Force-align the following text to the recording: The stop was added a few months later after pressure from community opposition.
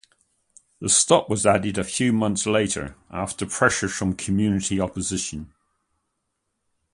The 0.79 0.89
stop 0.89 1.29
was 1.29 1.45
added 1.45 1.77
a 1.77 1.83
few 1.83 2.11
months 2.11 2.47
later 2.47 2.95
after 3.11 3.45
pressure 3.45 3.87
from 3.87 4.15
community 4.15 4.79
opposition. 4.81 5.53